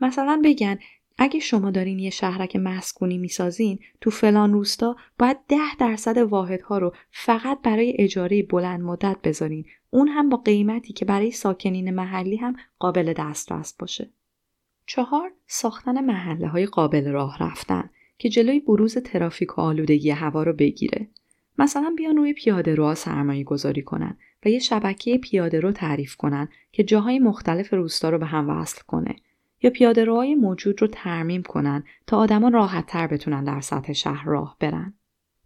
مثلا 0.00 0.40
بگن 0.44 0.78
اگه 1.18 1.40
شما 1.40 1.70
دارین 1.70 1.98
یه 1.98 2.10
شهرک 2.10 2.56
مسکونی 2.56 3.18
می‌سازین 3.18 3.78
تو 4.00 4.10
فلان 4.10 4.52
روستا 4.52 4.96
باید 5.18 5.36
ده 5.48 5.76
درصد 5.78 6.18
واحدها 6.18 6.78
رو 6.78 6.94
فقط 7.10 7.58
برای 7.62 7.94
اجاره 7.98 8.42
بلند 8.42 8.80
مدت 8.80 9.16
بذارین 9.24 9.64
اون 9.90 10.08
هم 10.08 10.28
با 10.28 10.36
قیمتی 10.36 10.92
که 10.92 11.04
برای 11.04 11.30
ساکنین 11.30 11.94
محلی 11.94 12.36
هم 12.36 12.56
قابل 12.78 13.12
دسترس 13.18 13.72
باشه. 13.78 14.10
چهار 14.86 15.32
ساختن 15.46 16.04
محله 16.04 16.48
های 16.48 16.66
قابل 16.66 17.08
راه 17.08 17.36
رفتن 17.40 17.90
که 18.18 18.28
جلوی 18.28 18.60
بروز 18.60 18.98
ترافیک 18.98 19.58
و 19.58 19.60
آلودگی 19.60 20.10
هوا 20.10 20.42
رو 20.42 20.52
بگیره. 20.52 21.08
مثلا 21.58 21.94
بیان 21.96 22.16
روی 22.16 22.32
پیاده 22.32 22.74
روها 22.74 22.94
سرمایه 22.94 23.44
گذاری 23.44 23.82
کنن 23.82 24.16
و 24.44 24.48
یه 24.48 24.58
شبکه 24.58 25.18
پیاده 25.18 25.60
رو 25.60 25.72
تعریف 25.72 26.16
کنن 26.16 26.48
که 26.72 26.84
جاهای 26.84 27.18
مختلف 27.18 27.72
روستا 27.72 28.10
رو 28.10 28.18
به 28.18 28.26
هم 28.26 28.50
وصل 28.50 28.82
کنه 28.86 29.16
یا 29.62 29.70
پیاده 29.70 30.04
روهای 30.04 30.34
موجود 30.34 30.82
رو 30.82 30.88
ترمیم 30.88 31.42
کنن 31.42 31.84
تا 32.06 32.18
آدما 32.18 32.48
راحت 32.48 32.86
تر 32.86 33.06
بتونن 33.06 33.44
در 33.44 33.60
سطح 33.60 33.92
شهر 33.92 34.24
راه 34.26 34.56
برن. 34.60 34.94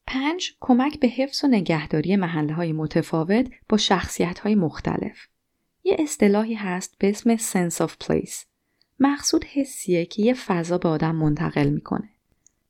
پنج 0.06 0.52
کمک 0.60 1.00
به 1.00 1.08
حفظ 1.08 1.44
و 1.44 1.48
نگهداری 1.48 2.16
محله 2.16 2.52
های 2.52 2.72
متفاوت 2.72 3.50
با 3.68 3.76
شخصیت 3.76 4.38
های 4.38 4.54
مختلف. 4.54 5.26
یه 5.84 5.96
اصطلاحی 5.98 6.54
هست 6.54 6.96
به 6.98 7.10
اسم 7.10 7.36
sense 7.36 7.88
of 7.88 7.90
place. 8.04 8.46
مقصود 9.00 9.44
حسیه 9.44 10.04
که 10.04 10.22
یه 10.22 10.34
فضا 10.34 10.78
به 10.78 10.88
آدم 10.88 11.14
منتقل 11.14 11.68
می‌کنه. 11.68 12.08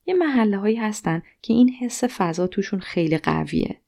یه 0.07 0.15
محله 0.15 0.59
هایی 0.59 0.77
هستن 0.77 1.23
که 1.43 1.55
این 1.55 1.69
حس 1.69 2.05
فضا 2.05 2.47
توشون 2.47 2.81
خیلی 2.81 3.19
قویه. 3.19 3.81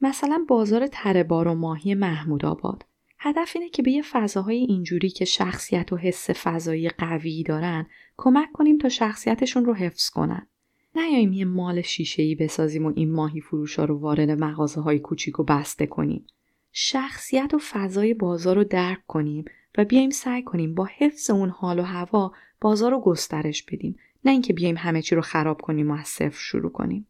مثلا 0.00 0.44
بازار 0.48 0.86
تربار 0.86 1.48
و 1.48 1.54
ماهی 1.54 1.94
محمود 1.94 2.44
آباد. 2.44 2.84
هدف 3.24 3.52
اینه 3.54 3.68
که 3.68 3.82
به 3.82 3.90
یه 3.90 4.02
فضاهای 4.02 4.56
اینجوری 4.56 5.10
که 5.10 5.24
شخصیت 5.24 5.92
و 5.92 5.96
حس 5.96 6.30
فضایی 6.30 6.88
قوی 6.88 7.42
دارن 7.42 7.86
کمک 8.16 8.52
کنیم 8.52 8.78
تا 8.78 8.88
شخصیتشون 8.88 9.64
رو 9.64 9.74
حفظ 9.74 10.10
کنن. 10.10 10.46
نیاییم 10.94 11.32
یه 11.32 11.44
مال 11.44 11.82
شیشه 11.82 12.34
بسازیم 12.34 12.86
و 12.86 12.92
این 12.96 13.12
ماهی 13.12 13.40
فروشا 13.40 13.84
رو 13.84 13.98
وارد 13.98 14.30
مغازه 14.30 14.80
های 14.80 14.98
کوچیک 14.98 15.40
و 15.40 15.44
بسته 15.44 15.86
کنیم. 15.86 16.26
شخصیت 16.72 17.54
و 17.54 17.58
فضای 17.58 18.14
بازار 18.14 18.56
رو 18.56 18.64
درک 18.64 19.06
کنیم 19.06 19.44
و 19.78 19.84
بیایم 19.84 20.10
سعی 20.10 20.42
کنیم 20.42 20.74
با 20.74 20.88
حفظ 20.98 21.30
اون 21.30 21.48
حال 21.48 21.78
و 21.78 21.82
هوا 21.82 22.32
بازار 22.60 22.90
رو 22.90 23.00
گسترش 23.00 23.62
بدیم 23.62 23.96
نه 24.24 24.32
اینکه 24.32 24.52
بیایم 24.52 24.76
همه 24.76 25.02
چی 25.02 25.14
رو 25.14 25.22
خراب 25.22 25.60
کنیم 25.60 25.90
و 25.90 25.94
از 25.94 26.18
شروع 26.32 26.72
کنیم. 26.72 27.06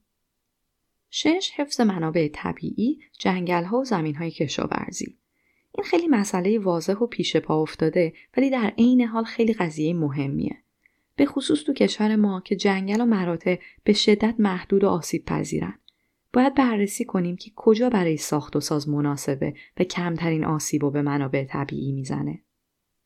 شش 1.10 1.52
حفظ 1.56 1.80
منابع 1.80 2.28
طبیعی، 2.32 3.00
جنگل 3.18 3.64
ها 3.64 3.78
و 3.78 3.84
زمین 3.84 4.14
های 4.14 4.30
کشاورزی. 4.30 5.21
این 5.74 5.84
خیلی 5.84 6.08
مسئله 6.08 6.58
واضح 6.58 6.94
و 6.94 7.06
پیش 7.06 7.36
پا 7.36 7.62
افتاده 7.62 8.12
ولی 8.36 8.50
در 8.50 8.72
عین 8.78 9.00
حال 9.00 9.24
خیلی 9.24 9.52
قضیه 9.52 9.94
مهمیه. 9.94 10.56
به 11.16 11.26
خصوص 11.26 11.62
تو 11.62 11.72
کشور 11.72 12.16
ما 12.16 12.40
که 12.40 12.56
جنگل 12.56 13.00
و 13.00 13.04
مراتع 13.04 13.56
به 13.84 13.92
شدت 13.92 14.34
محدود 14.38 14.84
و 14.84 14.88
آسیب 14.88 15.24
پذیرن. 15.24 15.78
باید 16.32 16.54
بررسی 16.54 17.04
کنیم 17.04 17.36
که 17.36 17.50
کجا 17.56 17.90
برای 17.90 18.16
ساخت 18.16 18.56
و 18.56 18.60
ساز 18.60 18.88
مناسبه 18.88 19.54
و 19.80 19.84
کمترین 19.84 20.44
آسیب 20.44 20.84
و 20.84 20.90
به 20.90 21.02
منابع 21.02 21.44
طبیعی 21.44 21.92
می‌زنه. 21.92 22.42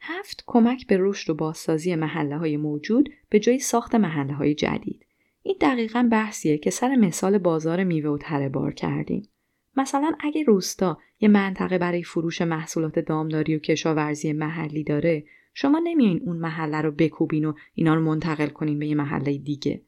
هفت 0.01 0.45
کمک 0.47 0.87
به 0.87 0.97
رشد 1.01 1.31
و 1.31 1.35
بازسازی 1.35 1.95
محله 1.95 2.37
های 2.37 2.57
موجود 2.57 3.09
به 3.31 3.41
جای 3.41 3.59
ساخت 3.59 3.95
محله 3.95 4.35
های 4.35 4.55
جدید. 4.55 5.07
این 5.43 5.57
دقیقا 5.61 6.09
بحثیه 6.13 6.59
که 6.59 6.71
سر 6.71 6.97
مثال 6.97 7.39
بازار 7.39 7.85
میوه 7.85 8.11
و 8.11 8.19
تره 8.19 8.49
بار 8.49 8.75
کردیم. 8.75 9.29
مثلا 9.76 10.12
اگه 10.21 10.42
روستا 10.42 10.99
یه 11.21 11.28
منطقه 11.28 11.78
برای 11.78 12.02
فروش 12.02 12.42
محصولات 12.42 12.99
دامداری 12.99 13.56
و 13.56 13.59
کشاورزی 13.59 14.33
محلی 14.33 14.85
داره 14.85 15.25
شما 15.54 15.78
نمیاین 15.85 16.23
اون 16.26 16.37
محله 16.37 16.80
رو 16.80 16.90
بکوبین 16.90 17.45
و 17.45 17.52
اینا 17.75 17.95
رو 17.95 18.00
منتقل 18.00 18.47
کنین 18.47 18.78
به 18.78 18.87
یه 18.87 18.95
محله 18.95 19.38
دیگه. 19.38 19.83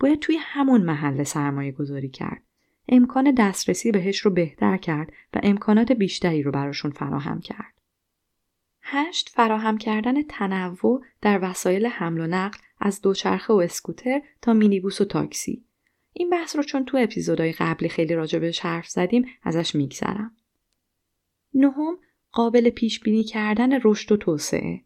باید 0.00 0.18
توی 0.18 0.36
همون 0.40 0.82
محله 0.82 1.24
سرمایه 1.24 1.72
گذاری 1.72 2.08
کرد. 2.08 2.42
امکان 2.88 3.34
دسترسی 3.38 3.92
بهش 3.92 4.18
رو 4.18 4.30
بهتر 4.30 4.76
کرد 4.76 5.12
و 5.34 5.40
امکانات 5.42 5.92
بیشتری 5.92 6.42
رو 6.42 6.52
براشون 6.52 6.90
فراهم 6.90 7.40
کرد. 7.40 7.74
هشت 8.82 9.28
فراهم 9.28 9.78
کردن 9.78 10.22
تنوع 10.22 11.02
در 11.20 11.38
وسایل 11.42 11.86
حمل 11.86 12.20
و 12.20 12.26
نقل 12.26 12.58
از 12.80 13.00
دوچرخه 13.00 13.54
و 13.54 13.56
اسکوتر 13.56 14.20
تا 14.42 14.52
مینیبوس 14.52 15.00
و 15.00 15.04
تاکسی. 15.04 15.64
این 16.12 16.30
بحث 16.30 16.56
رو 16.56 16.62
چون 16.62 16.84
تو 16.84 16.96
اپیزودهای 16.96 17.52
قبلی 17.52 17.88
خیلی 17.88 18.14
راجع 18.14 18.38
بهش 18.38 18.60
حرف 18.60 18.88
زدیم 18.88 19.26
ازش 19.42 19.74
میگذرم. 19.74 20.36
نهم 21.54 21.98
قابل 22.32 22.70
پیش 22.70 23.00
بینی 23.00 23.24
کردن 23.24 23.80
رشد 23.84 24.12
و 24.12 24.16
توسعه. 24.16 24.80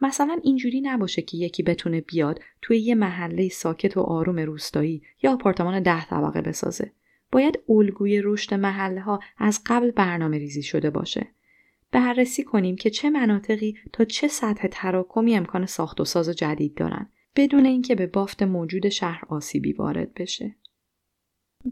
مثلا 0.00 0.38
اینجوری 0.42 0.80
نباشه 0.80 1.22
که 1.22 1.36
یکی 1.36 1.62
بتونه 1.62 2.00
بیاد 2.00 2.40
توی 2.62 2.78
یه 2.78 2.94
محله 2.94 3.48
ساکت 3.48 3.96
و 3.96 4.00
آروم 4.00 4.38
روستایی 4.38 5.02
یا 5.22 5.32
آپارتمان 5.32 5.82
ده 5.82 6.04
طبقه 6.04 6.42
بسازه. 6.42 6.92
باید 7.32 7.58
الگوی 7.68 8.20
رشد 8.24 8.54
محله 8.54 9.00
ها 9.00 9.20
از 9.38 9.60
قبل 9.66 9.90
برنامه 9.90 10.38
ریزی 10.38 10.62
شده 10.62 10.90
باشه. 10.90 11.26
بررسی 11.92 12.44
کنیم 12.44 12.76
که 12.76 12.90
چه 12.90 13.10
مناطقی 13.10 13.78
تا 13.92 14.04
چه 14.04 14.28
سطح 14.28 14.68
تراکمی 14.70 15.36
امکان 15.36 15.66
ساخت 15.66 16.00
و 16.00 16.04
ساز 16.04 16.28
جدید 16.28 16.74
دارن 16.74 17.10
بدون 17.36 17.66
اینکه 17.66 17.94
به 17.94 18.06
بافت 18.06 18.42
موجود 18.42 18.88
شهر 18.88 19.24
آسیبی 19.28 19.72
وارد 19.72 20.14
بشه. 20.14 20.56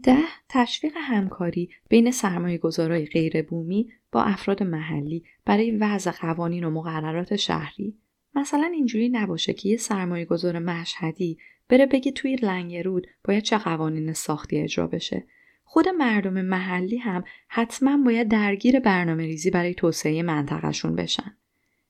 ده 0.03 0.23
تشویق 0.49 0.93
همکاری 0.95 1.69
بین 1.89 2.11
سرمایه 2.11 2.57
گذارای 2.57 3.05
غیر 3.05 3.41
بومی 3.41 3.89
با 4.11 4.23
افراد 4.23 4.63
محلی 4.63 5.23
برای 5.45 5.71
وضع 5.71 6.11
قوانین 6.11 6.63
و 6.63 6.69
مقررات 6.69 7.35
شهری 7.35 7.97
مثلا 8.35 8.71
اینجوری 8.73 9.09
نباشه 9.09 9.53
که 9.53 9.69
یه 9.69 9.77
سرمایه 9.77 10.25
گذار 10.25 10.59
مشهدی 10.59 11.37
بره 11.69 11.85
بگه 11.85 12.11
توی 12.11 12.35
لنگرود 12.35 13.07
باید 13.23 13.43
چه 13.43 13.57
قوانین 13.57 14.13
ساختی 14.13 14.59
اجرا 14.59 14.87
بشه 14.87 15.27
خود 15.63 15.89
مردم 15.89 16.41
محلی 16.41 16.97
هم 16.97 17.23
حتما 17.47 17.97
باید 17.97 18.27
درگیر 18.27 18.79
برنامه 18.79 19.25
ریزی 19.25 19.49
برای 19.49 19.73
توسعه 19.73 20.23
منطقهشون 20.23 20.95
بشن. 20.95 21.37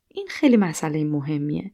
این 0.08 0.28
خیلی 0.30 0.58
مسئله 0.58 1.04
مهمیه. 1.04 1.72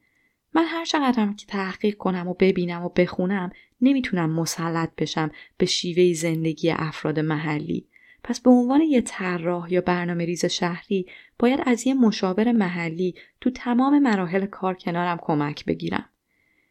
من 0.54 0.66
هر 0.66 0.86
چقدرم 0.86 1.36
که 1.36 1.46
تحقیق 1.46 1.98
کنم 1.98 2.28
و 2.28 2.34
ببینم 2.34 2.86
و 2.86 2.90
بخونم 2.90 3.52
نمی‌تونم 3.82 4.30
مسلط 4.30 4.90
بشم 4.98 5.32
به 5.58 5.66
شیوه 5.66 6.14
زندگی 6.14 6.72
افراد 6.72 7.20
محلی. 7.20 7.88
پس 8.24 8.40
به 8.40 8.50
عنوان 8.50 8.82
یه 8.82 9.02
طراح 9.02 9.74
یا 9.74 9.82
برنامه 9.82 10.26
ریز 10.26 10.46
شهری 10.46 11.06
باید 11.40 11.60
از 11.66 11.88
یه 11.88 11.94
مشاور 11.94 12.52
محلی 12.52 13.16
تو 13.42 13.50
تمام 13.50 14.00
مراحل 14.00 14.46
کار 14.46 14.74
کنارم 14.74 15.18
کمک 15.22 15.66
بگیرم. 15.66 16.10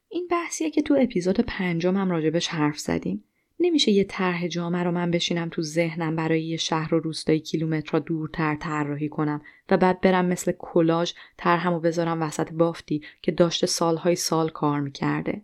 این 0.09 0.29
بحثیه 0.31 0.71
که 0.71 0.83
تو 0.83 0.97
اپیزود 1.01 1.41
پنجم 1.41 1.97
هم 1.97 2.11
راجبش 2.11 2.49
حرف 2.49 2.79
زدیم. 2.79 3.25
نمیشه 3.61 3.93
یه 3.93 4.05
طرح 4.05 4.47
جامعه 4.47 4.83
رو 4.83 4.91
من 4.91 5.11
بشینم 5.11 5.49
تو 5.49 5.63
ذهنم 5.63 6.17
برای 6.17 6.43
یه 6.43 6.57
شهر 6.57 6.95
و 6.95 7.01
روستایی 7.01 7.41
کیلومترها 7.41 7.99
دورتر 7.99 8.57
طراحی 8.57 9.09
کنم 9.09 9.43
و 9.71 9.77
بعد 9.77 10.01
برم 10.01 10.27
مثل 10.27 10.53
کلاژ 10.59 11.13
طرحم 11.37 11.73
و 11.73 11.81
بذارم 11.81 12.23
وسط 12.23 12.53
بافتی 12.53 13.03
که 13.23 13.33
داشته 13.33 13.67
سالهای 13.67 14.17
سال 14.17 14.49
کار 14.49 14.81
می‌کرده. 14.81 15.43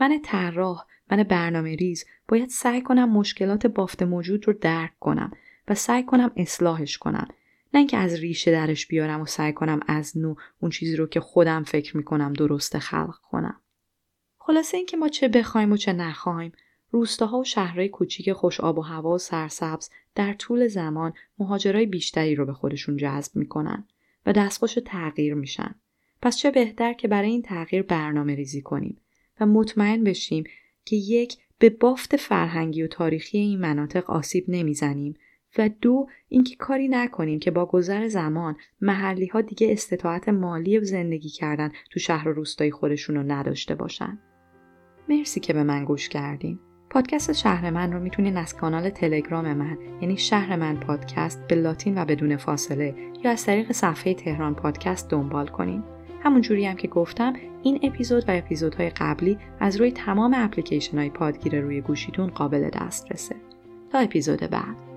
من 0.00 0.20
طراح 0.24 0.86
من 1.10 1.22
برنامه 1.22 1.74
ریز 1.74 2.04
باید 2.28 2.48
سعی 2.48 2.82
کنم 2.82 3.12
مشکلات 3.12 3.66
بافت 3.66 4.02
موجود 4.02 4.46
رو 4.46 4.52
درک 4.52 4.92
کنم 5.00 5.32
و 5.68 5.74
سعی 5.74 6.02
کنم 6.02 6.30
اصلاحش 6.36 6.98
کنم 6.98 7.28
نه 7.74 7.78
اینکه 7.78 7.96
از 7.96 8.14
ریشه 8.14 8.50
درش 8.52 8.86
بیارم 8.86 9.20
و 9.20 9.26
سعی 9.26 9.52
کنم 9.52 9.80
از 9.86 10.18
نو 10.18 10.34
اون 10.60 10.70
چیزی 10.70 10.96
رو 10.96 11.06
که 11.06 11.20
خودم 11.20 11.62
فکر 11.62 11.96
می‌کنم 11.96 12.32
درست 12.32 12.78
خلق 12.78 13.18
کنم 13.22 13.60
خلاصه 14.38 14.76
اینکه 14.76 14.96
ما 14.96 15.08
چه 15.08 15.28
بخوایم 15.28 15.72
و 15.72 15.76
چه 15.76 15.92
نخوایم 15.92 16.52
روستاها 16.94 17.38
و 17.38 17.44
شهرهای 17.44 17.88
کوچیک 17.88 18.32
خوش 18.32 18.60
آب 18.60 18.78
و 18.78 18.82
هوا 18.82 19.14
و 19.14 19.18
سرسبز 19.18 19.90
در 20.14 20.32
طول 20.32 20.68
زمان 20.68 21.12
مهاجرای 21.38 21.86
بیشتری 21.86 22.34
رو 22.34 22.46
به 22.46 22.52
خودشون 22.52 22.96
جذب 22.96 23.36
می‌کنن 23.36 23.84
و 24.26 24.32
دستخوش 24.32 24.78
تغییر 24.84 25.34
میشن. 25.34 25.74
پس 26.22 26.36
چه 26.36 26.50
بهتر 26.50 26.92
که 26.92 27.08
برای 27.08 27.30
این 27.30 27.42
تغییر 27.42 27.82
برنامه 27.82 28.34
ریزی 28.34 28.62
کنیم 28.62 29.00
و 29.40 29.46
مطمئن 29.46 30.04
بشیم 30.04 30.44
که 30.84 30.96
یک 30.96 31.36
به 31.58 31.70
بافت 31.70 32.16
فرهنگی 32.16 32.82
و 32.82 32.86
تاریخی 32.86 33.38
این 33.38 33.60
مناطق 33.60 34.10
آسیب 34.10 34.44
نمی‌زنیم 34.48 35.14
و 35.58 35.70
دو 35.80 36.06
اینکه 36.28 36.56
کاری 36.56 36.88
نکنیم 36.88 37.38
که 37.38 37.50
با 37.50 37.66
گذر 37.66 38.08
زمان 38.08 38.56
محلی 38.80 39.26
ها 39.26 39.40
دیگه 39.40 39.72
استطاعت 39.72 40.28
مالی 40.28 40.84
زندگی 40.84 41.28
کردن 41.28 41.72
تو 41.90 42.00
شهر 42.00 42.28
و 42.28 42.32
روستای 42.32 42.70
خودشون 42.70 43.16
رو 43.16 43.22
نداشته 43.22 43.74
باشن. 43.74 44.18
مرسی 45.08 45.40
که 45.40 45.52
به 45.52 45.62
من 45.62 45.84
گوش 45.84 46.08
کردین. 46.08 46.58
پادکست 46.94 47.32
شهر 47.32 47.70
من 47.70 47.92
رو 47.92 48.00
می‌تونین 48.00 48.36
از 48.36 48.56
کانال 48.56 48.90
تلگرام 48.90 49.52
من 49.52 49.78
یعنی 50.00 50.16
شهر 50.16 50.56
من 50.56 50.76
پادکست 50.76 51.46
به 51.48 51.54
لاتین 51.54 51.98
و 51.98 52.04
بدون 52.04 52.36
فاصله 52.36 52.94
یا 53.24 53.30
از 53.30 53.44
طریق 53.44 53.72
صفحه 53.72 54.14
تهران 54.14 54.54
پادکست 54.54 55.10
دنبال 55.10 55.46
کنین. 55.46 55.82
همون 56.22 56.40
جوری 56.40 56.66
هم 56.66 56.76
که 56.76 56.88
گفتم 56.88 57.32
این 57.62 57.80
اپیزود 57.82 58.28
و 58.28 58.32
اپیزودهای 58.32 58.90
قبلی 58.90 59.38
از 59.60 59.76
روی 59.76 59.92
تمام 59.92 60.34
اپلیکیشن 60.36 60.98
های 60.98 61.10
پادگیر 61.10 61.60
روی 61.60 61.80
گوشیتون 61.80 62.26
قابل 62.26 62.70
دسترسه. 62.70 63.36
تا 63.92 63.98
اپیزود 63.98 64.40
بعد 64.40 64.93